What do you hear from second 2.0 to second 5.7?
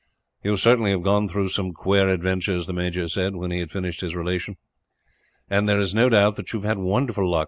adventures," the major said, when he had finished his relation; "and